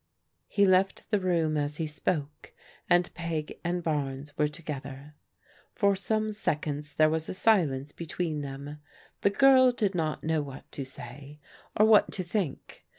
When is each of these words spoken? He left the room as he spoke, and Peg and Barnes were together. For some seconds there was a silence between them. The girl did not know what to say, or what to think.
He 0.47 0.65
left 0.65 1.11
the 1.11 1.19
room 1.19 1.55
as 1.57 1.77
he 1.77 1.85
spoke, 1.85 2.53
and 2.89 3.13
Peg 3.13 3.59
and 3.63 3.83
Barnes 3.83 4.35
were 4.35 4.47
together. 4.47 5.13
For 5.75 5.95
some 5.95 6.31
seconds 6.33 6.95
there 6.95 7.07
was 7.07 7.29
a 7.29 7.35
silence 7.35 7.91
between 7.91 8.41
them. 8.41 8.79
The 9.21 9.29
girl 9.29 9.71
did 9.71 9.93
not 9.93 10.23
know 10.23 10.41
what 10.41 10.71
to 10.71 10.85
say, 10.85 11.37
or 11.77 11.85
what 11.85 12.11
to 12.13 12.23
think. 12.23 12.83